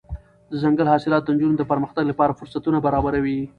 دځنګل 0.51 0.87
حاصلات 0.93 1.23
د 1.25 1.29
نجونو 1.35 1.55
د 1.59 1.63
پرمختګ 1.71 2.03
لپاره 2.11 2.37
فرصتونه 2.39 2.77
برابروي. 2.85 3.39